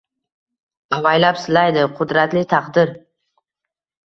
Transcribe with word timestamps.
Avaylab 0.97 1.37
silaydi 1.41 1.83
qudratli 2.01 2.43
taqdir. 2.55 2.97